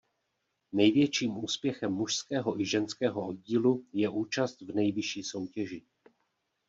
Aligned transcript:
Největším 0.71 1.43
úspěchem 1.43 1.91
mužského 1.93 2.59
i 2.61 2.65
ženského 2.65 3.27
oddílu 3.27 3.85
je 3.93 4.09
účast 4.09 4.61
v 4.61 4.75
nejvyšší 4.75 5.23
soutěži. 5.23 5.81